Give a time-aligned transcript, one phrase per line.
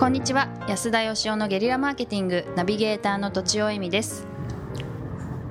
[0.00, 0.48] こんにちは。
[0.66, 4.26] 安田義雄のゲリラマーケティングナビゲーターの土地尾恵美です。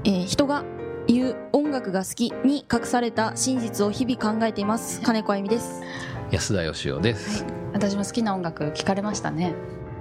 [0.03, 0.63] えー人が
[1.05, 5.83] 言う音楽が好きに隠された真実を日々考えています金子あゆみです。
[6.31, 9.53] 安田義雄です、私も好きな音楽聞かれましたね。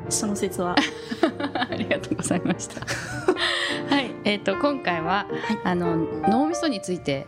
[0.09, 0.75] その説は？
[1.53, 2.80] ありがとうございました。
[3.95, 4.15] はい。
[4.25, 5.27] えっ、と今回は、
[5.62, 7.27] あの脳みそについて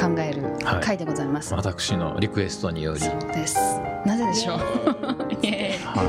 [0.00, 0.80] 考えるはい。
[0.84, 3.56] 回でございます、私のリクエストにより、そうです。
[4.06, 4.56] なぜでしょう？
[5.84, 6.04] は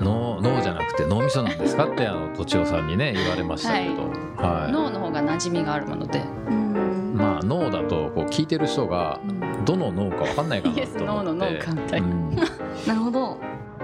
[0.00, 4.02] い、脳脳じゃなくて脳みそなんですかってあのとちおさんにね言われましたけど、
[4.46, 4.72] はい。
[4.72, 7.14] 脳の方が馴染みがあるもので、うん。
[7.16, 9.18] まあ脳だとこう聞いてる人が
[9.64, 11.04] どの脳か分かんないかなと思って。
[11.04, 12.06] ノーの脳かみたいな。
[12.06, 12.36] うん。
[12.86, 13.38] なるほど。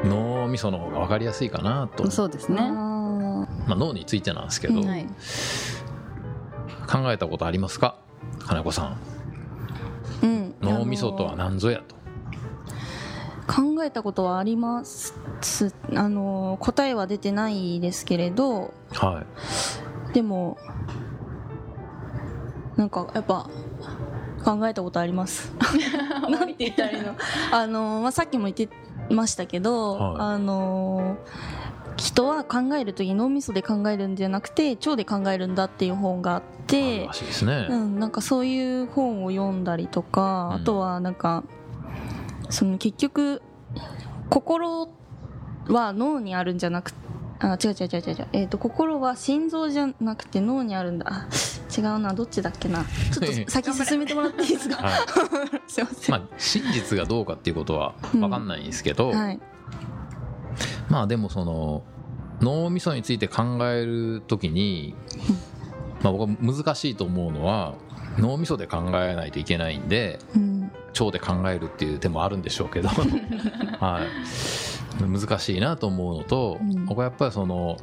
[0.05, 5.07] 脳みその方が分かりやすいかなと、そうですね、まあ、脳についてなんですけど、うんはい、
[6.91, 7.97] 考えたことありますか？
[8.51, 8.97] 金子さん。
[10.25, 10.55] うん。
[10.61, 11.95] 脳みそとは何ぞやと。
[13.47, 15.15] 考えたことはあります。
[15.95, 18.75] あの答えは出てないですけれど。
[18.93, 19.25] は
[20.13, 20.59] でも
[22.77, 23.49] なんかやっぱ
[24.45, 25.55] 考えたことあります。
[26.29, 27.15] なんて言ったらいいの。
[27.53, 28.69] あの、まあ、さっきも言って
[29.11, 30.15] ましたけど、はい。
[30.19, 31.19] あの
[31.97, 40.63] 人は考える時脳みそで考えるんじゃなくて腸で考えるんだっていう本があってるらしいですね、うん、なんかそういう本を読んだりとか、うん。
[40.63, 41.45] あとはなんか
[42.49, 43.43] その結局
[44.29, 44.89] 心
[45.69, 46.93] は脳にあるんじゃなく
[47.43, 51.07] あ違う違う違う違うえー、と心は心臓じゃなくて脳にあるんだ。
[51.09, 51.27] あ
[51.75, 52.85] 違うなどっちだっけな。
[52.85, 54.77] ちょっと先進めてもらっていいですか？
[54.77, 55.01] はい。
[55.67, 59.41] すいません、まあ、真実がどうかっていうことは分かんないんですけど、はい
[60.91, 61.83] まあでもその
[62.43, 64.95] 脳みそについて考えるときに、
[66.03, 67.75] まあ、僕は難しいと思うのは
[68.19, 70.73] 脳みそで考えないといけないんでうん。
[70.99, 72.89] 腸で考えるっていう手もあるんでしょうけど、
[73.79, 76.87] はい、難しいなと思うのと、うん。
[76.87, 77.77] 僕はやっぱりその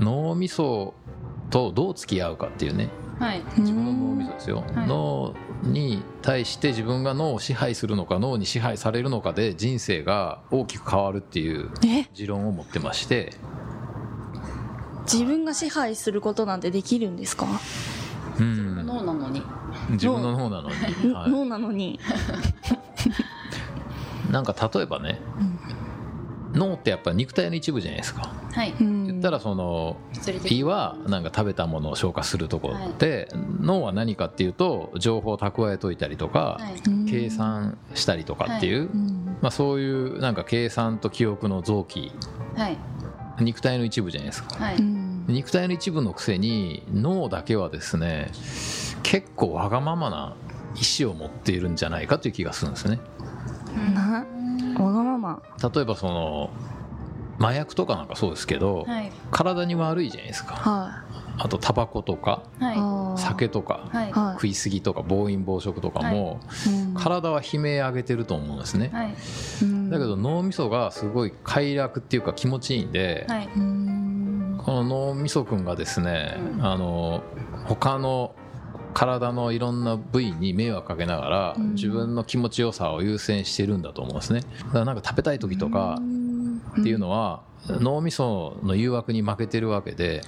[0.00, 0.94] 脳みそ
[1.50, 3.42] とどう付き合うかっていうねはい。
[3.58, 12.06] 自分の脳みそですよ、はい脳に対して自分が脳を支配するのか脳に支配されるのかで人生が大きく変わるっていうえ？
[12.12, 13.32] 持論を持ってまして。
[15.10, 17.46] 自分が支配することなんてできるんですか、
[18.38, 18.84] うん。
[18.84, 19.42] 脳なのに。
[19.90, 21.94] 自分の脳なのに、は脳なのに、
[24.28, 25.20] い、なんか例えばね
[26.54, 28.74] 脳ってやっぱ肉体の一部じゃないですかはい。
[28.80, 29.98] うん、言ったらその
[30.48, 33.28] 胃はなんか食べたものを消化するところで、
[33.60, 36.90] 脳は何かっていうと情報を蓄えといたりとか、はい。
[36.90, 42.12] うん計算したりとかっていう、うんまあ、そういうなんか計算と記憶の臓器。
[42.56, 42.76] はい。
[43.40, 44.58] 肉体の一部じゃないですか。
[45.28, 48.30] 肉体の一部のくせに脳だけはですね
[49.02, 50.36] 結構わがままな
[50.74, 52.98] 意思を持っているんじゃないかという気がするんですね。
[53.94, 54.24] な
[54.82, 55.42] わがまま。
[55.74, 56.50] 例えばその
[57.38, 59.12] 麻薬とかなんかそうですけど、はい。
[59.30, 60.54] 体に悪いじゃないですか。
[60.54, 61.02] は
[61.38, 63.90] あとタバコとかいはあー酒とか、
[64.34, 66.40] 食い過ぎとか暴飲暴食とかも、
[66.94, 68.90] 体は悲鳴上げてると思うんですね、
[69.90, 73.26] だけど脳みそがすごい快楽っていうか気持ちいいんで、
[74.66, 76.66] この脳みそくんがですね、うん。
[76.66, 77.22] あの
[77.66, 78.34] 他の
[78.94, 81.74] 体のいろんな部位に迷惑かけながら、うん。
[81.74, 84.40] 自分の気持ちよさを優先してるんだと思うんですね。
[84.40, 85.98] だからなんか食べたい時とか
[86.78, 90.22] っていうのは、脳みその誘惑に負けてるわけで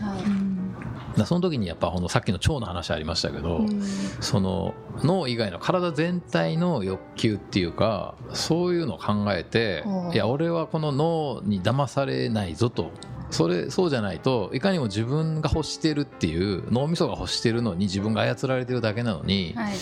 [1.25, 3.83] その時にやっぱほんとさっきの腸の話ありましたけど、うん。
[4.21, 12.91] その脳以外の体全体の欲求っていうかそういうのを考えていや俺はこの脳に騙されないぞと。
[13.31, 19.75] それそうじゃないといかにも自分が欲してるっていう脳みそが欲してるのに自分が操られてるだけなのにはい。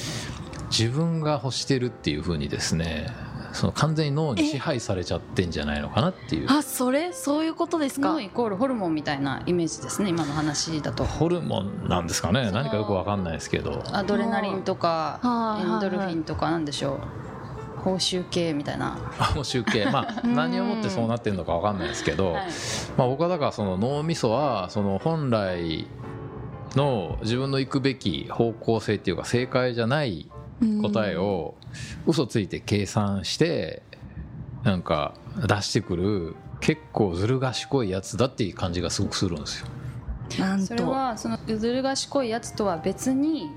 [0.68, 3.06] 自分が欲してるっていう風にですね
[3.56, 6.50] その完全に脳に支配されちゃってんじゃないのかなっていう。
[6.50, 7.12] あそれ？
[7.12, 8.12] そういうことですか？
[8.12, 11.04] 脳イコールホルモンみたいなイメージですね今の話だと。
[11.04, 12.50] ホルモンなんですかね？
[12.52, 13.82] 何かよくわかんないですけど。
[13.92, 17.00] アドレナリンとかはいエンドルフィンとかなんでしょう？
[17.80, 18.98] 報酬系みたいな。
[19.18, 20.34] あもう集計まあ うん。
[20.34, 22.46] 何をもってそうなってるのかわかんないですけど、はい。
[22.98, 25.86] まあ、僕はだからその脳みそはその本来
[26.74, 30.28] の自分の行くべき方向性っていうか正解じゃない
[30.82, 31.54] 答えを
[32.06, 33.82] 嘘ついて計算して
[34.64, 35.14] なんか
[35.46, 39.66] 出してくる結構ずる賢いやつだっていう感じがすごくするんですよ。
[40.40, 43.48] なんそれとはそのずる賢いやつとは別に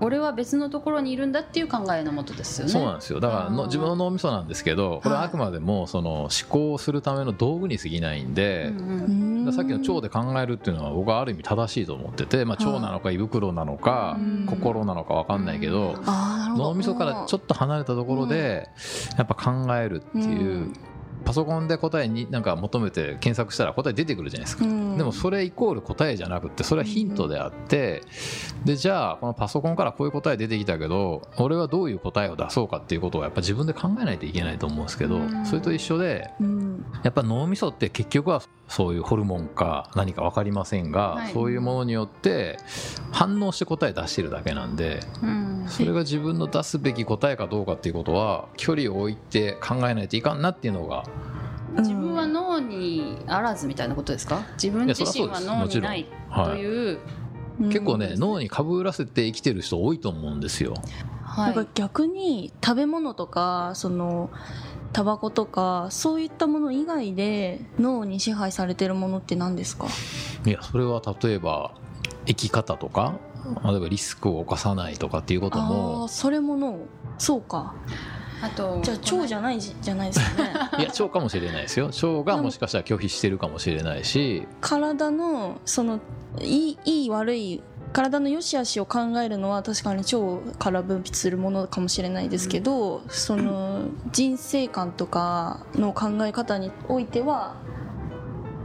[0.00, 2.72] 俺は別のところにいるんだっていう考えのもとですよね。
[2.72, 3.20] そうなんですよ。
[3.20, 14.46] だからの自分の脳みそなんですけどこれはあくまでもその思考をするための道具に過ぎないんで、うんううんさっきの腸で考えるっていうのは僕はある意味正しいと思ってて、まあ、腸なのか胃袋なのかうん。
[14.46, 15.94] 心なのか分かんないけど
[16.56, 18.68] 脳みそからちょっと離れたところで
[19.16, 20.72] やっぱ考えるっていう
[21.24, 24.96] パソコンで答えになんか求めて検索したら答え出てくるじゃないですか、うん。
[24.98, 28.02] でもそれイコール答えじゃなくってそれはヒントであって
[28.64, 35.46] でじゃあこのパソコンからこういう答え出てきたけど俺はどういう答えを出そうかっていうことをやっぱ自分で考えないといけないと思うんですけどうん。
[35.46, 36.84] それと一緒でうん。
[37.02, 38.42] やっぱ脳みそって結局は
[38.74, 41.32] そういうホルモンか何か分かりませんが、はい。
[41.32, 42.58] そういうものによって
[43.12, 45.64] 反応して答え出してるだけなんでうん。
[45.68, 51.04] それが自分の出すべき答えかどうかっていうことは距離を置いて考えないといかんなっていうのが
[51.78, 54.44] 自分は脳にあらずみたいなことですか？
[54.60, 56.98] 自分自身は脳にないという
[57.68, 60.74] 結構ね脳ににかぶらせて生きてる人多いと思うんですよ。
[61.22, 61.54] はい。
[61.54, 64.30] なんか逆に食べ物とかその
[64.94, 69.86] タバコとかそういったもの以外で脳に支配されてるものって何ですか？
[70.46, 71.72] いやそれは例えば
[72.26, 73.18] 生き方とか
[73.64, 76.78] 例えばリスクを犯さないとかっていうことああもーそれも脳？
[77.18, 77.74] そうか。
[78.42, 80.52] あとじゃあ腸じゃないじじゃないですよね。
[80.78, 81.86] いや腸かもしれないですよ。
[81.86, 84.46] 腸がもしかしたら拒否してるかもしれないし。
[84.60, 85.98] 体のその
[86.40, 87.62] いいいい悪い
[87.94, 97.54] 体の良し悪しを考えるのは確かに腸から分泌するものかもしれないですけど、その人生観とかの考え方においては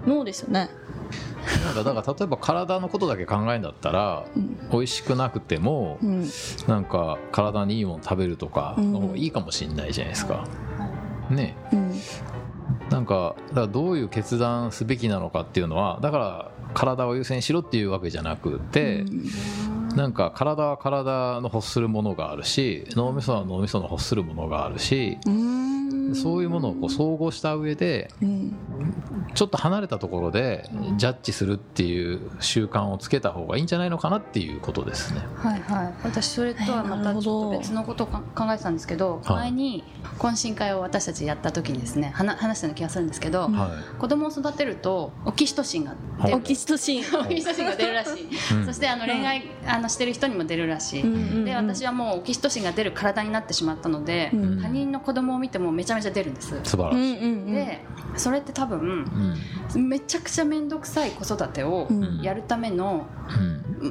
[0.08, 0.72] 脳ですよね、
[1.64, 4.70] なんかだから例えば体のことだけ考えるんだったらうん。
[4.72, 6.30] 美味しくなくてもうん。
[6.68, 10.48] なんか体にいいもの食べるとかの方がいいかもしれないじゃないですか。
[11.30, 11.56] ね。
[11.72, 11.94] うん
[12.90, 19.04] なんかだからどういう決断すべきなのかっていうのはだから体を優先しろっていうわけじゃなくて、
[19.96, 25.59] なんか体は体の欲するものがあるし脳みそは脳みその欲するものがあるし、うん
[26.16, 28.56] そういうものをこう総合した上でうん。
[29.34, 35.22] ちょっと離れたところでジャッジするっていう習慣をつけた方がいいんじゃないのかなっていうことですね。
[35.36, 39.38] はいはい、私それとはまたちょっと別のことをか考えてたんですけど、はい。
[39.38, 39.84] 前に
[40.18, 43.70] 懇親会を私たちやった時にですね話話したような気がするんですけど、うんは
[44.00, 46.38] 子供を育てるとオキシトシンが出る。
[46.38, 47.04] オキシトシン。
[47.20, 48.66] オキシトシンが出るらしい、うん。
[48.66, 54.62] そしてあの恋愛あのしてる人にも出るらしい、で私はもうオキシトシンが出る体になってしまったので、うん。
[54.62, 57.18] 他人の子供を見てもめちゃめちゃ出るんです、素晴らしい。
[57.18, 57.54] うんうんうん。
[57.54, 57.86] で
[58.16, 59.06] それって多分
[59.76, 59.90] うん。
[59.90, 62.22] めちゃくちゃ面倒くさい子育てをうん。
[62.22, 63.19] やるための、うん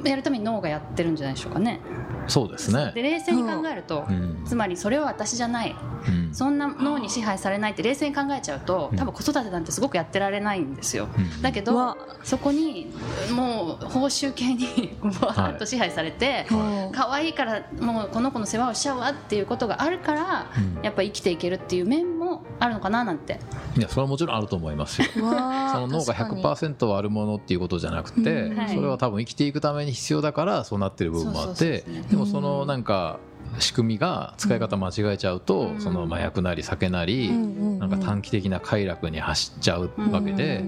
[0.03, 1.79] やるために脳がやってるんじゃないでしょうかね。
[2.27, 2.91] そうですね。
[2.93, 3.01] で。
[3.01, 4.43] 冷静に考えると、うん。
[4.45, 5.75] つまりそれは私じゃない。
[6.07, 6.33] うん。
[6.33, 8.97] そんな脳に支配されないって冷静に考えちゃうとうん。
[8.97, 11.07] 多分子育てなんてすごくやってられないんですよ。
[11.17, 11.41] うん。
[11.41, 11.97] だけどわ。
[12.23, 12.91] そこに
[13.31, 16.55] もう報酬系にバーッと支配されてう
[16.89, 20.83] ん可愛いからもうこの子の世話をしちゃうわっていうことがあるからうん。
[20.83, 22.18] やっぱ生きていけるっていう面も
[22.59, 23.39] あるのかななんて。
[23.77, 25.07] いやそれはもちろんあると思いますよ。
[25.15, 28.69] その脳が確かに100%はあるものっていうことじゃなくて、うんはい。
[28.69, 33.19] それは多分生きていくために必要だからそうなってる部分もあってでもそのなんか
[33.59, 35.81] 仕組みが使い方間違えちゃうと、うん。
[35.81, 40.63] その麻薬なり酒なり、なんか短期的な快楽に走っちゃうわけで、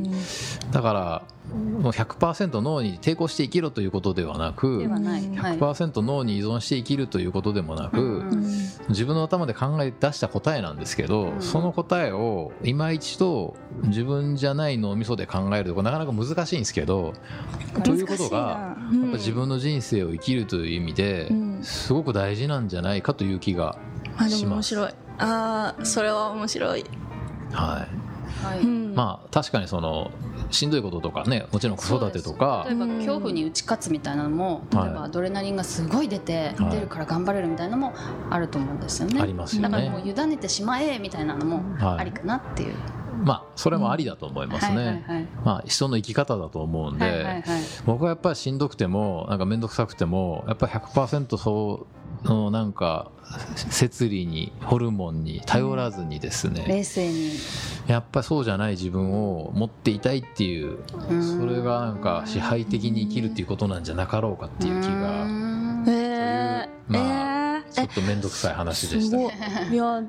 [0.71, 8.23] だからもう100%脳に抵抗して生きろということではなくではない、うんはい100%脳に依存して生きるということでもなく、
[8.89, 11.41] 自分の頭で考え出した答えなんですけど、うん。
[11.41, 17.13] その答えを今一度自分じゃない脳みそで考えるとこなかなか難しいんですけど
[17.83, 21.59] ということがやっぱ自分の人生を生きるという意味でうん。
[21.63, 23.77] すごく大事なんじゃないかという気が、
[24.17, 24.45] します。
[24.45, 24.93] も面白い。
[25.19, 26.85] ああそれは面白い、
[27.51, 28.00] はい
[28.43, 28.59] はい。
[28.59, 28.95] うん。
[28.95, 30.11] まあ確かにその
[30.49, 32.65] しんどいこととかねもちろん子育てとか。
[32.67, 34.89] 例えば恐怖に打ち勝つみたいなのも例はい。
[34.89, 36.71] えばアドレナリンがすごい出てはい。
[36.71, 37.93] 出るから頑張れるみたいなのも
[38.29, 39.21] あると思うんですよね。
[39.21, 40.11] ありますよだからもうね。
[40.11, 41.99] 委ねてしまえみたいなのもはい。
[41.99, 42.73] ありかなっていう、
[43.23, 45.03] まあそれもありだと思いますね。
[45.07, 47.43] はいまあ人の生き方だと思うんで、
[47.85, 53.11] 僕はやっぱりしんどくてもなんか面倒くさくてもやっぱり100%そうのなんか
[53.55, 57.31] 摂理にホルモンに頼らずにですね、冷静に。
[57.87, 60.77] やっぱりそうじゃない自分を持っていたいっていう
[61.09, 65.25] うんそれがなんか支配的に生きるっていうことなんじゃなかろうかっていう気うが
[67.87, 69.73] ちょっと面倒くさい話でしたい。
[69.73, 70.03] いや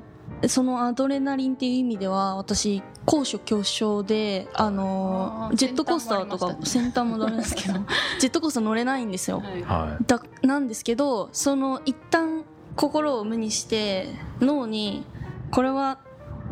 [0.47, 7.79] そのアドレナリンっていう意味では私高所恐怖症であのジェットコースターとか先端もダメですけど
[8.19, 9.39] ジェットコースター乗れないんですよ。
[9.39, 9.63] はい。
[9.63, 12.43] はだなんですけどその一旦
[12.75, 15.05] 心を無にして脳に
[15.51, 15.99] これは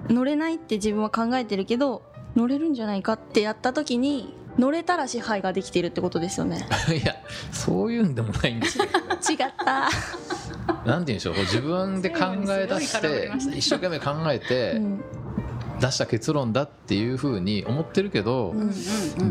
[0.09, 2.03] 乗れないって自分は考えてるけど
[2.35, 6.67] 乗れるんじゃないかってやった時に乗れたら支配ができてるってことですよね。
[6.89, 7.15] い いや
[7.51, 8.85] そういうんでもないんですよ。
[9.29, 9.89] 違った、
[10.85, 11.33] なんて言うんでしょう。
[11.35, 15.03] こう自分で考え出して一生懸命考えて、うん。
[15.81, 18.53] 出した結論だっていうふうに思ってるけど、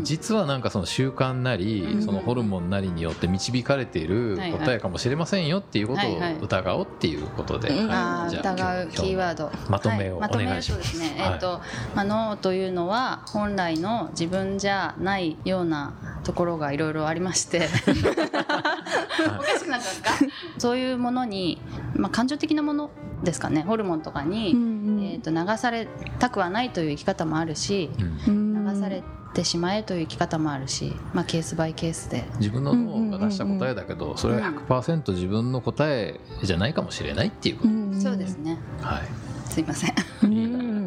[0.03, 7.87] 実はなんかその習慣なり、うんそのホルモンなりによって導かれている答えかもしれませんよっていうことを疑おうっていうことで、うん。
[7.87, 7.97] はい。
[7.97, 9.51] あーじゃあ疑うキーワード。
[9.69, 10.21] まとめをはい。
[10.21, 10.91] まとめお願いします。
[10.91, 11.33] そうですね、はい。
[11.33, 11.61] えっ、と、
[11.95, 15.93] まあ、脳というのは本来の自分じゃないような
[16.23, 17.67] ところがいろいろありまして。
[17.87, 20.09] おかしくなったんですか？
[20.57, 21.61] そういうものに、
[21.95, 22.91] まあ、感情的なもの
[23.23, 23.61] ですかね。
[23.63, 25.87] ホルモンとかに、えー、と流され
[26.19, 27.89] たくはないという生き方もあるし
[28.27, 28.65] うん。
[28.65, 32.25] 流されてしまえという生き方もあるし、まあ、ケースバイケースで。
[32.37, 37.63] 自分の脳が出した答えだけどそれは100%自分の答えじゃないかもしれないっていうこ
[37.95, 38.57] と、そうですね。
[38.81, 39.01] はい。
[39.49, 39.93] すいません。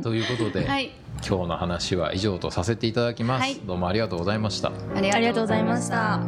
[0.02, 0.92] ということで、はい
[1.26, 3.54] 今日の話は以上とさせていただきます、はい。
[3.56, 4.70] どうもありがとうございました。
[4.94, 6.20] ありがとうございました。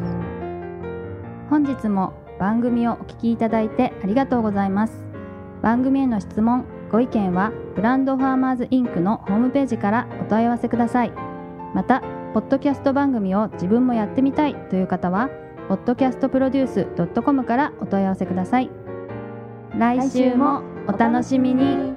[1.50, 5.04] 本日も番組をお聞きいただいてありがとうございます。
[5.62, 11.12] 番組への質問ご意見はブランドファーマーズインクのホームページからお問い合わせください。
[11.74, 12.00] また
[12.32, 15.30] ポッドキャスト番組を自分もやってみたいという方は
[15.68, 18.70] podcastproduce.com からお問い合わせください。
[19.76, 21.95] 来週もお楽しみに